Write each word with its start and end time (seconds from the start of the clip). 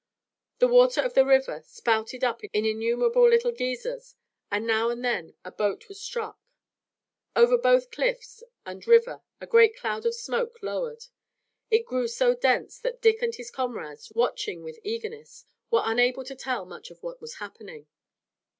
The 0.57 0.67
water 0.67 0.99
of 1.01 1.13
the 1.13 1.23
river 1.23 1.61
spouted 1.63 2.23
up 2.23 2.43
in 2.43 2.65
innumerable 2.65 3.29
little 3.29 3.51
geysers 3.51 4.15
and 4.49 4.65
now 4.65 4.89
and 4.89 5.05
then 5.05 5.35
a 5.45 5.51
boat 5.51 5.87
was 5.87 6.01
struck. 6.01 6.39
Over 7.35 7.55
both 7.55 7.91
cliffs 7.91 8.41
and 8.65 8.87
river 8.87 9.21
a 9.39 9.45
great 9.45 9.77
cloud 9.77 10.07
of 10.07 10.15
smoke 10.15 10.57
lowered. 10.63 11.03
It 11.69 11.85
grew 11.85 12.07
so 12.07 12.33
dense 12.33 12.79
that 12.79 12.99
Dick 12.99 13.21
and 13.21 13.35
his 13.35 13.51
comrades, 13.51 14.11
watching 14.15 14.63
with 14.63 14.79
eagerness, 14.83 15.45
were 15.69 15.83
unable 15.85 16.23
to 16.25 16.35
tell 16.35 16.65
much 16.65 16.89
of 16.89 17.03
what 17.03 17.21
was 17.21 17.35
happening. 17.35 17.85